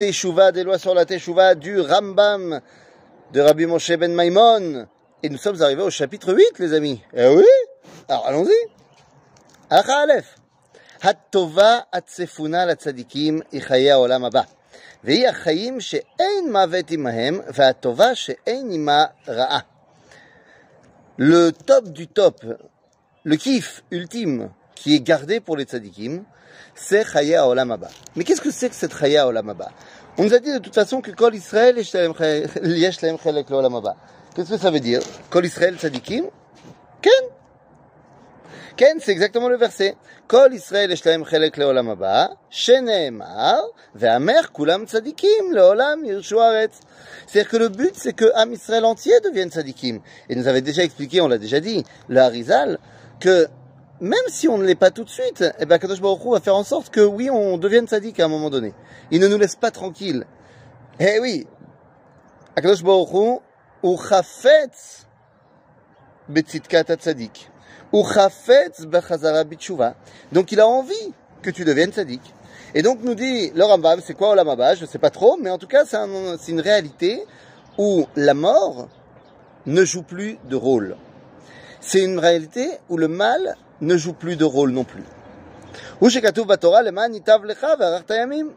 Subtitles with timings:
[0.00, 2.60] Teshuva, des lois sur la Teshuva du Rambam
[3.32, 4.86] de Rabbi Moshe ben Maimon.
[5.24, 7.02] Et nous sommes arrivés au chapitre 8, les amis.
[7.12, 7.42] Eh oui
[8.08, 8.54] Alors allons-y.
[9.68, 10.38] Acha Aleph.
[11.02, 14.42] הטובה הצפונה לצדיקים היא חיי העולם הבא.
[15.04, 19.60] והיא החיים שאין מוות עמהם, והטובה שאין עמה רעה.
[21.18, 22.44] Le top du top,
[23.24, 26.22] le kiff ultime qui est gardé pour les tzadikim,
[26.74, 27.88] c'est Chaya Olam Haba.
[28.16, 29.70] Mais qu'est-ce que c'est que cette Chaya Olam Haba?
[30.16, 33.96] On nous a dit de toute façon que Kol Israël yesh lahem chelek Olam Haba.
[34.34, 35.00] Qu'est-ce que ça veut dire?
[35.30, 36.24] Kol Israël tzadikim
[37.00, 37.12] Ken?
[38.76, 39.96] Ken, c'est exactement le verset.
[40.26, 43.62] Kol Israël yesh lahem chelek Olam Haba, sheneemar,
[43.94, 46.36] ve'amer kulam tzadikim leolam yirshu.
[47.26, 50.00] C'est-à-dire que le but, c'est que Am Israël entier devienne tzadikim.
[50.28, 52.78] Et nous avait déjà expliqué, on l'a déjà dit, le Harizal,
[53.20, 53.48] que
[54.00, 56.40] même si on ne l'est pas tout de suite, eh ben Kadosh Baruch Hu va
[56.40, 58.72] faire en sorte que oui, on devienne tzaddik à un moment donné.
[59.10, 60.24] Il ne nous laisse pas tranquilles.
[61.00, 61.46] Eh oui,
[62.54, 63.40] Kadosh Baruch Hu,
[63.82, 65.06] u chafetz
[66.28, 67.50] betzitkat tzaddik,
[67.92, 69.94] u chafetz bechazara bitshuva.
[70.32, 72.22] Donc il a envie que tu deviennes tzaddik.
[72.74, 75.50] Et donc nous dit le Rambam, c'est quoi Olam Je ne sais pas trop, mais
[75.50, 77.24] en tout cas c'est un, une réalité
[77.78, 78.88] où la mort
[79.66, 80.96] ne joue plus de rôle.
[81.80, 85.03] C'est une réalité où le mal ne joue plus de rôle non plus.
[85.99, 88.53] הוא שכתוב בתורה למען ייטב לך וארכת ימים.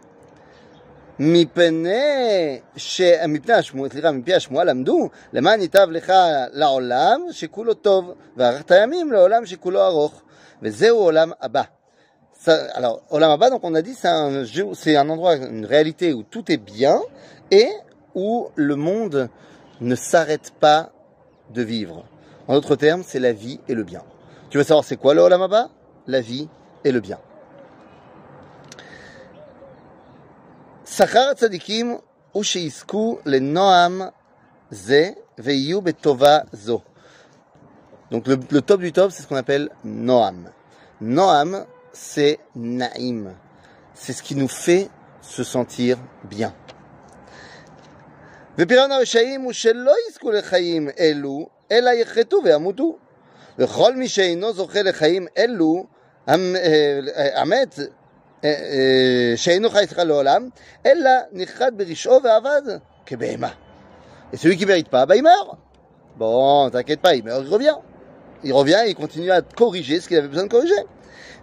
[1.19, 3.00] מפני, ש...
[3.28, 6.12] מפני השמוע, סליחה, מפי השמועה למדו, למען ייטב לך
[6.53, 10.22] לעולם שכולו טוב, וארכת ימים לעולם שכולו ארוך.
[10.62, 11.62] וזהו עולם הבא.
[12.75, 16.22] Alors, Olam Abba, donc on a dit, c'est un, c'est un endroit, une réalité où
[16.22, 17.00] tout est bien
[17.50, 17.69] et
[18.14, 19.28] où le monde
[19.81, 20.91] ne s'arrête pas
[21.53, 22.05] de vivre.
[22.47, 24.03] En d'autres termes, c'est la vie et le bien.
[24.50, 25.69] Tu veux savoir c'est quoi le Olam Haba
[26.06, 26.48] La vie
[26.84, 27.19] et le bien.
[30.86, 31.97] שכר הצדיקים
[32.33, 34.03] הוא שיזכו לנועם
[34.70, 36.81] זה ויהיו בטובה זו.
[38.11, 40.50] Donc le, le top du top, c'est ce qu'on appelle Noam.
[41.00, 43.34] Noam, c'est Naïm.
[43.94, 44.88] C'est ce qui nous fait
[45.21, 46.53] se sentir bien.
[48.59, 52.99] ופירעון הרשעים הוא שלא יזכו לחיים אלו, אלא יחטאו וימותו.
[53.59, 55.84] וכל מי שאינו זוכה לחיים אלו,
[57.34, 57.78] המת,
[59.37, 60.49] שאינו חי אצלך לעולם,
[60.87, 62.62] אלא נכחד ברשעו ועבד
[63.06, 63.50] כבהמה.
[64.32, 65.56] Et celui qui ne mérite pas, bah il meurt.
[66.16, 67.77] Bon, t'inquiète pas, il meurt, il revient.
[68.43, 70.84] Il revient et il continue à corriger ce qu'il avait besoin de corriger.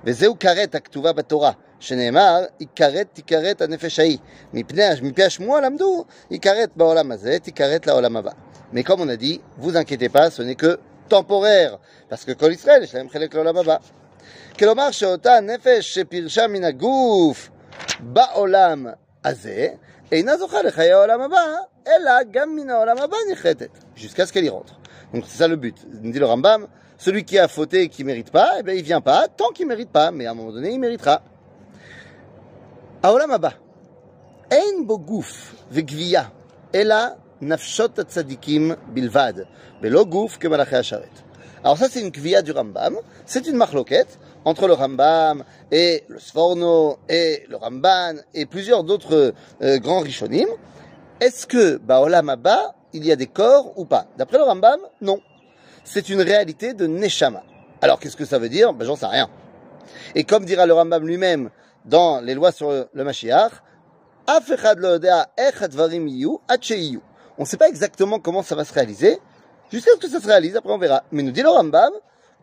[0.03, 4.17] וזהו כרת הכתובה בתורה, שנאמר, יכרת תיכרת הנפש ההיא.
[4.53, 8.31] מפי השמועה למדו, יכרת בעולם הזה, תיכרת לעולם הבא.
[8.73, 10.77] Mais comme on a dit, vous inquiétez pas, ce n'est que
[11.09, 11.77] temporaire,
[12.09, 13.75] parce que כל ישראל יש להם חלק לעולם הבא.
[14.59, 17.49] כלומר שאותה נפש שפירשה מן הגוף
[17.99, 18.87] בעולם
[19.23, 19.67] הזה,
[20.11, 21.45] אינה זוכה לחיי העולם הבא,
[21.87, 24.79] אלא גם מן העולם הבא נחרטת, jusqu'à ce qu'elle y rentre.
[25.13, 25.77] Donc c'est ça le but.
[26.01, 26.67] Nous dit le Rambam,
[26.97, 29.67] celui qui a fauté et qui mérite pas, eh bien il vient pas, tant qu'il
[29.67, 31.21] mérite pas, mais à un moment donné il méritera.
[33.03, 33.49] העולם הבא,
[34.51, 36.23] אין בו גוף וגבייה,
[36.75, 36.95] אלא
[37.40, 37.88] nafshot
[38.92, 39.46] bilvad,
[41.62, 46.18] Alors ça c'est une kvia du Rambam, c'est une marloquette entre le Rambam et le
[46.18, 50.48] Sforno et le Ramban et plusieurs d'autres euh, grands rishonim.
[51.20, 54.06] Est-ce que Baolam Abba, il y a des corps ou pas?
[54.16, 55.20] D'après le Rambam, non.
[55.84, 57.42] C'est une réalité de Neshama.
[57.80, 58.72] Alors qu'est-ce que ça veut dire?
[58.72, 59.28] Ben, J'en sais rien.
[60.14, 61.50] Et comme dira le Rambam lui-même
[61.84, 63.52] dans les lois sur le Mashiach,
[64.76, 64.98] lo
[65.72, 66.08] varim
[67.37, 69.19] on ne sait pas exactement comment ça va se réaliser,
[69.71, 71.03] jusqu'à ce que ça se réalise, après on verra.
[71.11, 71.91] Mais nous dit le Rambam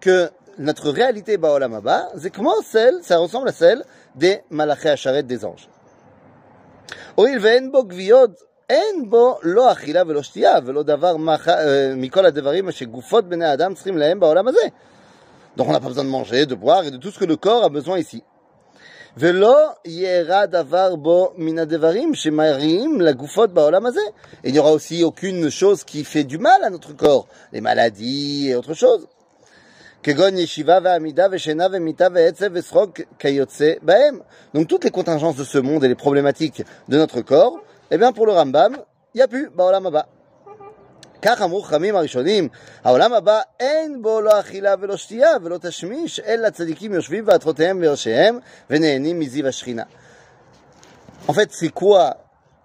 [0.00, 5.22] que notre réalité Baolam Abba, c'est comment celle, ça ressemble à celle des Malaché Acharet
[5.22, 5.68] des anges.
[7.14, 8.30] הואיל ואין בו גוויות,
[8.68, 11.16] אין בו לא אכילה ולא שתייה ולא דבר
[11.96, 14.60] מכל הדברים שגופות בני האדם צריכים להם בעולם הזה.
[15.56, 17.36] Donc on n'a pas besoin de manger, de boire et de tout ce que le
[17.36, 18.22] corps a besoin ici.
[19.17, 19.29] Et
[24.43, 28.49] il n'y aura aussi aucune chose qui fait du mal à notre corps, les maladies
[28.49, 29.07] et autre chose.
[34.53, 37.61] Donc toutes les contingences de ce monde et les problématiques de notre corps,
[37.91, 38.77] eh bien pour le Rambam,
[39.13, 40.07] il n'y a plus Baolam Abba.
[41.24, 42.48] כך אמרו חכמים הראשונים,
[42.84, 48.38] העולם הבא אין בו לא אכילה ולא שתייה ולא תשמיש, אלא צדיקים יושבים ועטרותיהם וראשיהם
[48.70, 49.82] ונהנים מזיו השכינה.
[51.28, 52.16] En fait, c'est quoi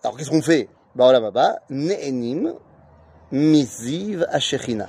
[0.04, 2.54] Alors, qu'est-ce qu'on fait בעולם הבא, נהנים
[3.32, 4.86] מזיו השכינה.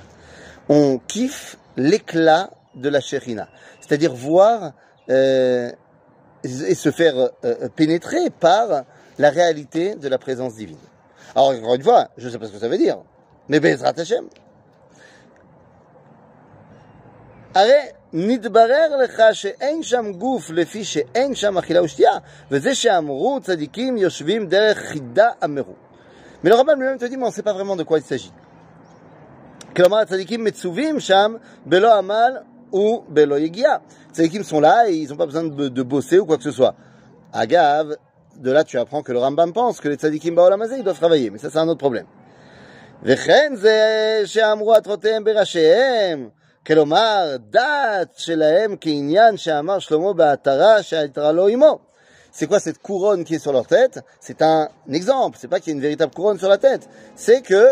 [0.69, 3.47] On kiffe l'éclat de la Shekhinah.
[3.79, 4.73] C'est-à-dire voir
[5.09, 5.71] euh,
[6.43, 7.15] et se faire
[7.45, 8.83] euh, pénétrer par
[9.17, 10.77] la réalité de la présence divine.
[11.35, 12.97] Alors, encore une fois, je ne sais pas ce que ça veut dire,
[13.49, 14.25] mais Bezrat Hashem.
[17.55, 17.81] הרי
[18.13, 22.11] נתברר לך שאין שם גוף לפי שאין שם אכילה ושתייה,
[22.51, 25.73] וזה שאמרו צדיקים יושבים דרך חידה אמרו.
[26.43, 28.03] Mais le rabbin lui-même te dit, mais on ne sait pas vraiment de quoi il
[28.03, 28.31] s'agit.
[29.75, 31.35] כלומר, הצדיקים מצווים שם
[31.65, 32.37] בלא עמל
[32.73, 33.77] ובלא יגיעה.
[34.13, 36.51] Tzadikim sont là et ils n'ont pas besoin de, de, bosser ou quoi que ce
[36.51, 36.73] soit.
[37.33, 37.95] Agave,
[38.35, 41.29] de là tu apprends que le Rambam pense que les tzadikim baolamazé, ils doivent travailler,
[41.29, 42.05] mais ça c'est un autre problème.
[43.03, 46.29] וכן זה שאמרו עטרותיהם בראשיהם,
[46.67, 51.79] כלומר, דת שלהם כעניין שאמר שלמה בעטרה שהייתרה לו עמו.
[52.31, 55.71] C'est quoi cette couronne qui est sur leur tête C'est un exemple, c'est pas qu'il
[55.71, 56.87] y a une véritable couronne sur la tête.
[57.15, 57.65] C'est que,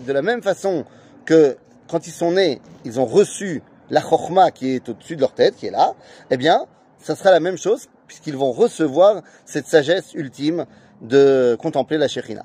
[0.00, 0.84] de la même façon
[1.24, 1.56] que
[1.88, 5.54] quand ils sont nés, ils ont reçu la chorma qui est au-dessus de leur tête,
[5.54, 5.94] qui est là,
[6.30, 6.66] eh bien,
[6.98, 10.66] ça sera la même chose, puisqu'ils vont recevoir cette sagesse ultime
[11.00, 12.44] de contempler la Shekhinah.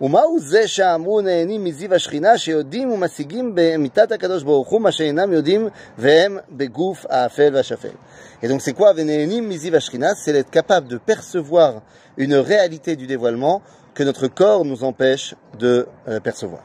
[0.00, 5.68] ומהו זה שאמרו נהנים מזיו השכינה שיודעים ומשיגים במיתת הקדוש ברוך הוא מה שאינם יודעים
[5.98, 7.94] והם בגוף האפל והשפל.
[8.42, 11.82] Et donc c'est quoi ונהנים מזיו השכינה C'est d'être capable de percevoir
[12.16, 13.60] une réalité du dévoilement
[13.94, 16.62] que notre corps nous empêche de euh, percevoir.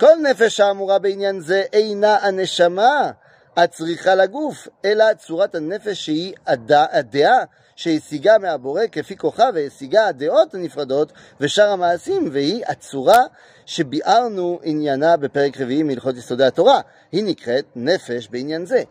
[0.00, 3.10] כל נפש האמורה בעניין זה אינה הנשמה
[3.56, 7.44] הצריכה לגוף, אלא צורת הנפש שהיא הדעה
[7.76, 13.20] שהשיגה מהבורא כפי כוחה והשיגה הדעות הנפרדות ושאר המעשים, והיא הצורה
[13.66, 16.80] שביארנו עניינה בפרק רביעי מהלכות יסודי התורה.
[17.12, 18.82] היא נקראת נפש בעניין זה.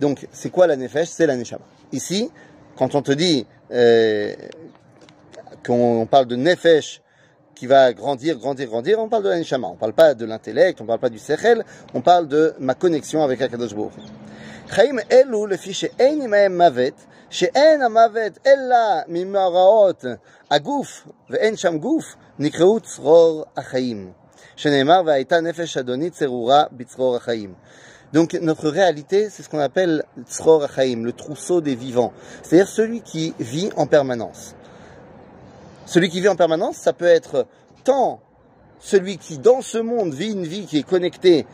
[0.00, 1.64] Donc, c'est quoi la nefesh C'est la neshama.
[1.92, 2.30] Ici,
[2.76, 4.34] quand on te dit euh,
[5.64, 7.00] qu'on parle de nefesh
[7.58, 9.68] qui va grandir, grandir, grandir, on parle de l'anishama.
[9.68, 11.64] On ne parle pas de l'intellect, on ne parle pas du sechel,
[11.94, 13.92] on parle de ma connexion avec Akadosh Baruch
[14.68, 18.76] חיים אלו לפי שאין עמהם מוות, שאין המוות אלא
[19.08, 20.04] ממאורעות
[20.50, 24.12] הגוף ואין שם גוף, נקראו צרור החיים.
[24.56, 27.54] שנאמר והייתה נפש אדוני צרורה בצרור החיים.
[28.14, 32.12] Donc notre réalité, c'est ce qu'on appelle Tzror Achaim, le trousseau des vivants.
[32.44, 34.54] C'est-à-dire celui qui vit en permanence.
[35.88, 37.46] Celui qui vit en permanence, ça peut être
[37.84, 38.20] tant
[38.80, 41.46] celui qui, dans ce monde, vit une vie qui est connectée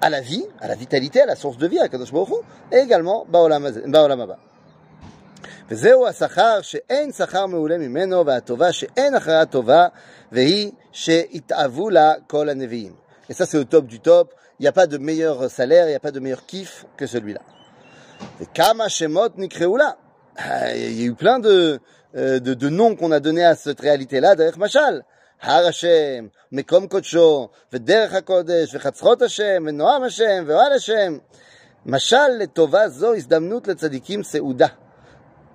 [0.00, 2.34] à la vie, à la vitalité, à la source de vie, à Kadosh Baruch Hu,
[2.72, 4.38] et également Baolam Haba.
[5.70, 9.86] וזהו השכר שאין שכר מעולה ממנו והטובה שאין אחריה טובה
[10.32, 12.92] והיא שהתאוו לה כל הנביאים.
[13.30, 15.90] Et ça c'est au top du top, il n'y a pas de meilleur salaire, il
[15.90, 17.40] n'y a pas de meilleur kiff que celui-là.
[18.40, 19.90] וכמה שמות נקראו לה.
[20.74, 21.78] Il y a eu plein de, euh,
[22.14, 25.02] de, de noms qu'on a donnés à cette réalité-là, derrière Machal.
[25.42, 31.18] הר השם, מקום קודשו, ודרך הקודש, וחצרות השם, ונועם השם, ואוהל השם.
[31.86, 34.66] משל לטובה זו הזדמנות לצדיקים סעודה.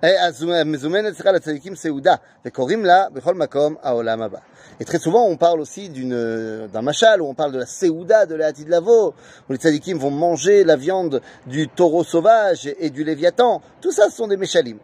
[0.02, 2.14] אז מזומנת, סליחה, לצדיקים סעודה,
[2.44, 4.38] וקוראים לה בכל מקום העולם הבא.
[4.80, 8.36] Et très souvent, on parle aussi d'un machal, où on parle de la Séouda, de
[8.36, 9.12] l'Eati de Lavo,
[9.48, 13.60] où les tzadikim vont manger la viande du taureau sauvage et du léviathan.
[13.80, 14.78] Tout ça, ce sont des méchalim,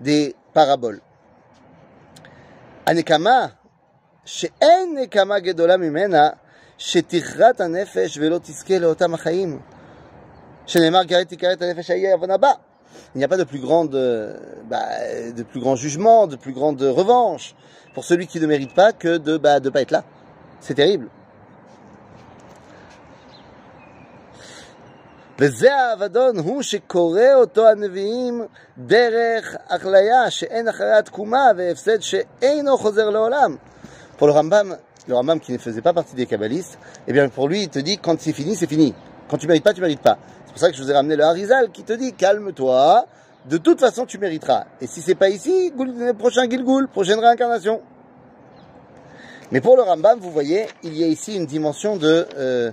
[0.00, 1.00] des paraboles.
[2.86, 3.46] הנקמה,
[4.24, 6.28] שאין נקמה גדולה ממנה,
[6.78, 9.60] שתכרת הנפש ולא תזכה לאותם החיים.
[10.66, 12.52] שנאמר כרת תכרת הנפש ההיא עוון הבא.
[13.14, 13.94] Il n'y a pas de plus grande,
[14.70, 14.88] bah,
[15.36, 17.54] de plus grand jugement, de plus grande revanche
[17.94, 20.02] pour celui qui ne mérite pas que de bah, de pas être là.
[20.60, 21.08] C'est terrible.
[25.38, 28.42] וזה האבדון הוא שקורא אותו הנביאים
[28.78, 33.56] דרך הכליה שאין אחריה תקומה והפסד שאינו חוזר לעולם.
[34.18, 37.48] Pour le Rambam, le Rambam qui ne faisait pas partie des kabbalistes, eh bien pour
[37.48, 38.94] lui il te dit quand c'est fini, c'est fini.
[39.28, 40.16] Quand tu mérites pas, tu mérites pas.
[40.46, 43.04] C'est pour ça que je vous ai ramené le Harizal qui te dit calme-toi,
[43.44, 44.64] de toute façon tu mériteras.
[44.80, 45.70] Et si c'est pas ici,
[46.18, 47.82] prochain Gilgul, prochaine réincarnation.
[49.52, 52.72] Mais pour le Rambam, vous voyez, il y a ici une dimension de euh,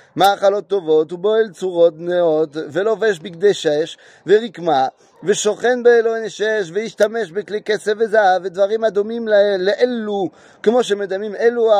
[0.16, 4.88] מאכלות טובות, ובועל צורות נאות, ולובש בגדי שש, ורקמה,
[5.24, 9.28] ושוכן באלוהי שש, וישתמש בכלי כסף וזהב, ודברים הדומים
[9.58, 10.28] לאלו,
[10.62, 11.72] כמו שמדמים אלו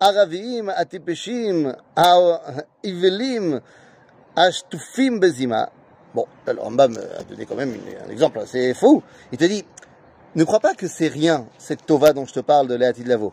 [0.00, 3.58] הערביים, הטיפשים, האבלים,
[4.36, 5.64] השטופים בזימה.
[6.14, 7.74] Bon, alors Rambam a donné quand même
[8.06, 9.02] un exemple assez fou.
[9.32, 9.64] Il te dit,
[10.36, 13.08] ne crois pas que c'est rien, cette tova dont je te parle de Léati de
[13.08, 13.32] Lavo.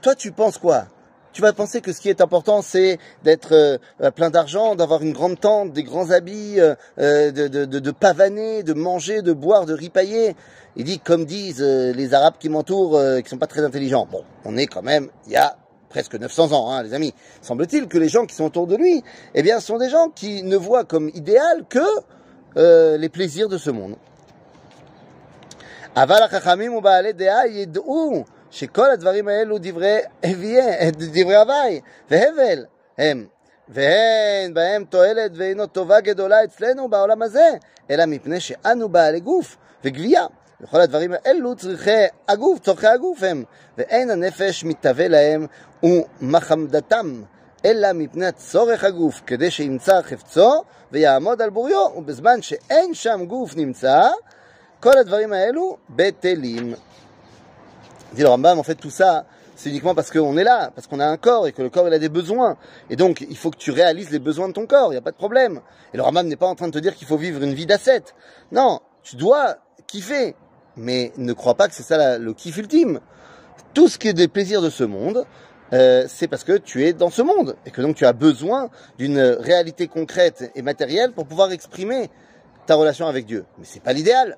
[0.00, 0.84] Toi, tu penses quoi
[1.35, 5.11] tu vas penser que ce qui est important, c'est d'être euh, plein d'argent, d'avoir une
[5.11, 10.33] grande tente, des grands habits, euh, de, de, pavaner, de manger, de boire, de ripailler.
[10.77, 14.07] Il dit, comme disent euh, les Arabes qui m'entourent, qui sont pas très intelligents.
[14.09, 15.57] Bon, on est quand même, il y a
[15.89, 17.13] presque 900 ans, hein, les amis.
[17.41, 20.41] Semble-t-il que les gens qui sont autour de lui, eh bien, sont des gens qui
[20.41, 21.79] ne voient comme idéal que
[22.55, 23.97] euh, les plaisirs de ce monde.
[28.51, 32.65] שכל הדברים האלו דברי הבייה, דברי הוואי והבל
[32.97, 33.27] הם,
[33.69, 37.49] ואין בהם תועלת ואינו טובה גדולה אצלנו בעולם הזה,
[37.89, 40.25] אלא מפני שאנו בעלי גוף וגבייה.
[40.61, 43.43] וכל הדברים האלו צריכי הגוף, צורכי הגוף הם,
[43.77, 45.47] ואין הנפש מתהווה להם
[45.83, 47.23] ומחמדתם,
[47.65, 54.01] אלא מפני צורך הגוף, כדי שימצא חפצו ויעמוד על בוריו, ובזמן שאין שם גוף נמצא,
[54.79, 56.73] כל הדברים האלו בטלים.
[58.13, 60.99] Dit le Rambam, en fait, tout ça, c'est uniquement parce qu'on est là, parce qu'on
[60.99, 62.57] a un corps et que le corps il a des besoins.
[62.89, 65.01] Et donc, il faut que tu réalises les besoins de ton corps, il n'y a
[65.01, 65.61] pas de problème.
[65.93, 67.65] Et le Rambam n'est pas en train de te dire qu'il faut vivre une vie
[67.65, 68.15] d'ascète.
[68.51, 69.55] Non, tu dois
[69.87, 70.35] kiffer,
[70.77, 72.99] mais ne crois pas que c'est ça le kiff ultime.
[73.73, 75.25] Tout ce qui est des plaisirs de ce monde,
[75.73, 78.69] euh, c'est parce que tu es dans ce monde et que donc tu as besoin
[78.97, 82.09] d'une réalité concrète et matérielle pour pouvoir exprimer
[82.65, 83.45] ta relation avec Dieu.
[83.57, 84.37] Mais c'est pas l'idéal.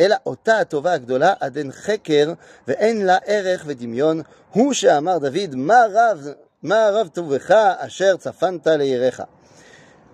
[0.00, 2.32] אלא אותה הטובה הגדולה עד אין חקר
[2.68, 4.20] ואין לה ערך ודמיון,
[4.52, 6.26] הוא שאמר דוד, מה רב,
[6.62, 9.20] מה רב טובך אשר צפנת לירך.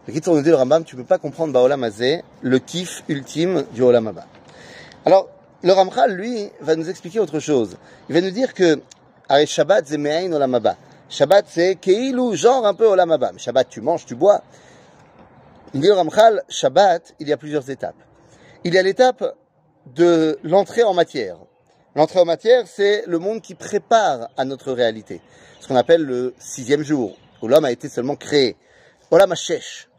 [0.09, 3.63] בקיצור, nous dit le Rambam, tu ne peux pas comprendre בעולם הזה le kiff ultime
[3.73, 4.23] du עולם הבא.
[5.05, 5.29] Alors,
[5.65, 7.77] le Ramchal, lui, va nous expliquer autre chose.
[8.09, 8.81] Il va nous dire que
[9.45, 10.77] Shabbat, c'est Me'ain Olamaba.
[11.09, 13.31] Shabbat, c'est Keilou, genre un peu Olamaba.
[13.33, 14.43] Mais Shabbat, tu manges, tu bois.
[15.75, 17.97] Il dit le Ramchal, Shabbat, il y a plusieurs étapes.
[18.65, 19.25] Il y a l'étape
[19.96, 21.38] de l'entrée en matière.
[21.96, 25.22] L'entrée en matière, c'est le monde qui prépare à notre réalité.
[25.60, 28.56] Ce qu'on appelle le sixième jour, où l'homme a été seulement créé.
[29.12, 29.90] Olam HaShesh.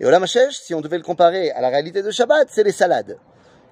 [0.00, 2.72] Et Olam HaShesh, si on devait le comparer à la réalité de Shabbat, c'est les
[2.72, 3.18] salades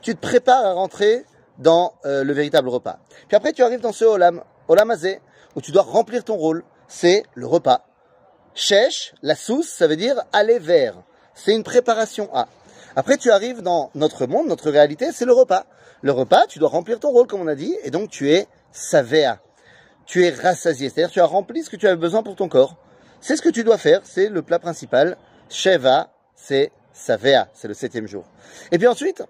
[0.06, 1.24] tu te prépares à rentrer
[1.58, 3.00] dans euh, le véritable repas.
[3.26, 5.20] Puis après, tu arrives dans ce olam, olam azé,
[5.56, 6.62] où tu dois remplir ton rôle.
[6.86, 7.84] C'est le repas.
[8.54, 10.94] Shesh, la sauce, ça veut dire aller vers.
[11.34, 12.46] C'est une préparation à.
[12.98, 15.66] Après, tu arrives dans notre monde, notre réalité, c'est le repas.
[16.00, 18.48] Le repas, tu dois remplir ton rôle, comme on a dit, et donc tu es
[18.72, 19.38] savéa.
[20.06, 22.76] Tu es rassasié, c'est-à-dire tu as rempli ce que tu avais besoin pour ton corps.
[23.20, 25.18] C'est ce que tu dois faire, c'est le plat principal.
[25.50, 28.24] Sheva, c'est savéa, c'est le septième jour.
[28.72, 29.22] Et puis ensuite,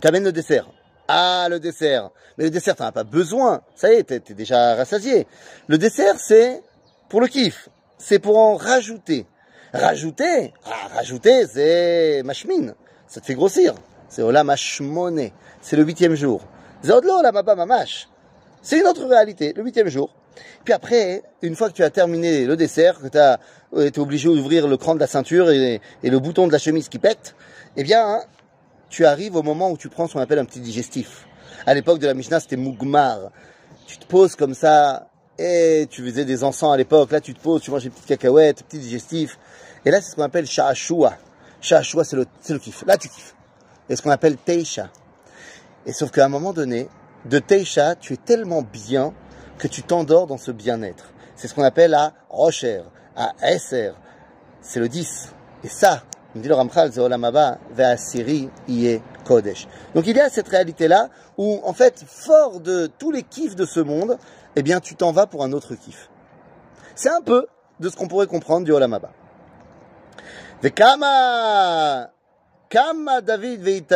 [0.00, 0.68] tu amènes le dessert.
[1.06, 2.10] Ah, le dessert.
[2.38, 3.62] Mais le dessert, t'en as pas besoin.
[3.76, 5.28] Ça y est, t'es, es déjà rassasié.
[5.68, 6.60] Le dessert, c'est
[7.08, 7.68] pour le kiff.
[7.98, 9.26] C'est pour en rajouter.
[9.74, 12.74] Rajouter, ah, rajouter, c'est machmine.
[13.08, 13.74] Ça te fait grossir.
[14.08, 15.32] C'est olam hashmoné.
[15.60, 16.42] C'est le huitième jour.
[16.80, 16.92] C'est
[18.78, 20.14] une autre réalité, le huitième jour.
[20.62, 23.40] Puis après, une fois que tu as terminé le dessert, que tu as
[23.76, 26.88] été obligé d'ouvrir le cran de la ceinture et, et, le bouton de la chemise
[26.88, 27.34] qui pète,
[27.76, 28.20] eh bien,
[28.90, 31.26] tu arrives au moment où tu prends ce qu'on appelle un petit digestif.
[31.66, 33.32] À l'époque de la Mishnah, c'était Mugmar.
[33.88, 37.10] Tu te poses comme ça, et tu faisais des encens à l'époque.
[37.10, 39.38] Là, tu te poses, tu manges des petites cacahuètes, petit digestif.
[39.84, 41.16] Et là, c'est ce qu'on appelle Sha'ashua.
[41.60, 42.84] Sha'ashua, c'est le, le kiff.
[42.86, 43.34] Là, tu kiffes.
[43.88, 44.88] Et ce qu'on appelle Teisha.
[45.86, 46.88] Et sauf qu'à un moment donné,
[47.26, 49.12] de Teisha, tu es tellement bien
[49.58, 51.12] que tu t'endors dans ce bien-être.
[51.36, 52.82] C'est ce qu'on appelle à Rocher,
[53.16, 53.92] à Esser.
[54.62, 55.34] C'est le 10.
[55.64, 56.02] Et ça,
[56.34, 56.90] dit le Ramchal,
[59.24, 59.66] Kodesh.
[59.94, 63.64] Donc il y a cette réalité-là où, en fait, fort de tous les kiffs de
[63.64, 64.18] ce monde,
[64.55, 66.09] eh bien, tu t'en vas pour un autre kiff.
[66.95, 67.47] C'est un peu
[67.79, 68.97] de ce qu'on pourrait comprendre du Olam
[70.61, 72.07] Vekama
[72.69, 73.93] כמה דוד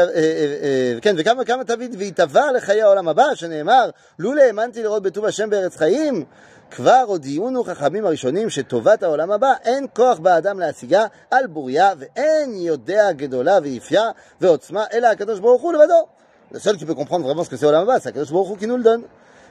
[1.01, 5.77] כן, וכמה כמה דוד והתהווה לחיי העולם הבא, שנאמר, לולא האמנתי לראות בטוב השם בארץ
[5.77, 6.25] חיים,
[6.71, 13.12] כבר הודיעונו חכמים הראשונים שטובת העולם הבא אין כוח באדם להשיגה על בוריה ואין יודע
[13.12, 16.07] גדולה ויפייה ועוצמה אלא הקדוש ברוך הוא לבדו.
[16.51, 18.57] Le seul qui peut comprendre vraiment ce que c'est Olam Abba, c'est הקדוש ברוך הוא
[18.57, 19.03] qui nous le donne.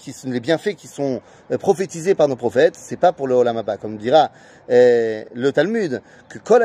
[0.00, 1.20] qui sont les bienfaits qui sont
[1.58, 4.30] prophétisés par nos prophètes, c'est pas pour le Olam comme dira
[4.70, 6.62] euh, le Talmud, que Kol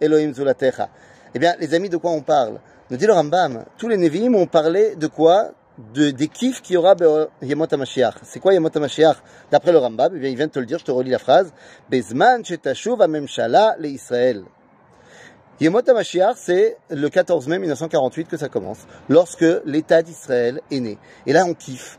[0.00, 0.32] Elohim.
[1.34, 2.58] Eh bien, les amis, de quoi on parle?
[2.90, 5.52] Nous dit le Rambam, tous les Nevi'im ont parlé de quoi?
[5.94, 6.94] De, des kiffs qu'il y aura
[7.40, 8.16] Yemot HaMashiach.
[8.24, 9.16] C'est quoi Yemot HaMashiach?
[9.50, 11.18] D'après le Rambam, eh bien, il vient de te le dire, je te relis la
[11.18, 11.50] phrase.
[11.90, 14.44] Bezman shetashuv ha-memshala le-Israël.
[15.61, 18.79] Yemot HaMashiach, c'est le 14 mai 1948 que ça commence,
[19.09, 20.97] lorsque l'État d'Israël est né.
[21.25, 21.97] Et là, on kiffe.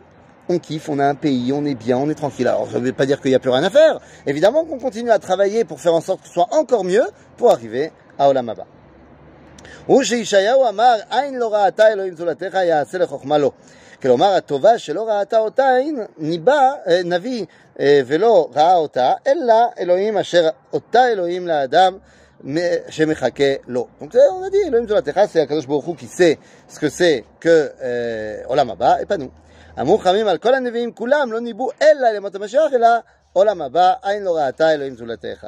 [0.49, 2.49] On kiffe, on a un pays, on est bien, on est tranquille.
[2.49, 3.99] Alors, ça ne veut pas dire qu'il n'y a plus rien à faire.
[4.27, 7.05] Évidemment qu'on continue à travailler pour faire en sorte que ce soit encore mieux
[7.37, 8.65] pour arriver à Olam Abba.
[9.87, 13.53] הוא שישעיהו אמר, עין לא ראתה אלוהים זולתך יעשה לחוכמה לו.
[14.03, 16.73] כלומר, הטובה שלא ראתה אותה עין, ניבא,
[17.05, 17.45] נביא
[17.83, 21.99] ולא ראה אותה, אלא אלוהים אשר אותה אלוהים לאדם
[22.89, 23.87] שמחכה לו.
[24.01, 27.25] Donc on a dit, אלוהים זולתך, c'est הקדוש ברוך הוא qui sait ce que c'est
[27.41, 27.73] que
[28.45, 29.31] עולם הבא, et pas nous.
[29.81, 32.89] אמרו חכמים על כל הנביאים כולם לא ניבאו אלא למות המשיח, אלא
[33.33, 35.47] עולם הבא, עין לא ראתה אלוהים זולתך.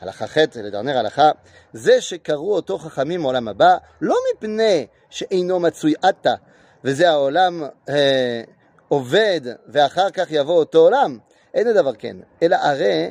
[0.00, 1.30] הלכה ח' לדרנר הלכה,
[1.72, 6.34] זה שקראו אותו חכמים מעולם הבא, לא מפני שאינו מצוי עתה,
[6.84, 8.42] וזה העולם אה,
[8.88, 11.18] עובד, ואחר כך יבוא אותו עולם,
[11.54, 13.10] אין הדבר כן, אלא הרי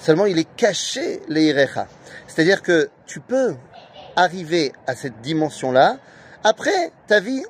[0.00, 1.86] Seulement, il est caché, les Irecha.
[2.26, 3.56] C'est-à-dire que tu peux
[4.16, 5.96] arriver à cette dimension-là
[6.44, 7.42] après ta vie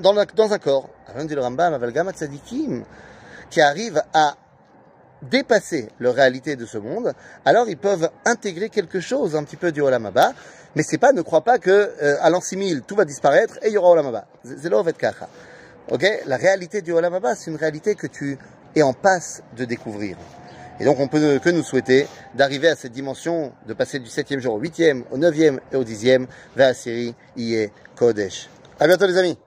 [0.00, 0.88] dans, un corps.
[1.08, 2.84] Alors, dit le Rambam, Avalgama Tzadikim,
[3.50, 4.36] qui arrive à
[5.22, 7.12] dépasser leur réalité de ce monde,
[7.44, 10.32] alors ils peuvent intégrer quelque chose un petit peu du Olam Abba,
[10.74, 13.68] mais c'est pas, ne crois pas que euh, à l'an 6000 tout va disparaître et
[13.68, 14.26] il y aura Olam Abba.
[14.44, 14.72] C'est.
[15.90, 16.06] Ok?
[16.26, 18.38] La réalité du Olam Abba, c'est une réalité que tu
[18.74, 20.16] es en passe de découvrir.
[20.78, 24.40] Et donc on peut que nous souhaiter d'arriver à cette dimension, de passer du 7e
[24.40, 28.48] jour au 8e, au 9e et au 10e vers la série Ié Kodesh.
[28.78, 29.38] À bientôt les amis